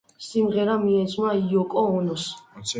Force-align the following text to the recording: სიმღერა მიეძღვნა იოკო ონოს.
სიმღერა 0.27 0.77
მიეძღვნა 0.85 1.37
იოკო 1.43 1.87
ონოს. 2.01 2.29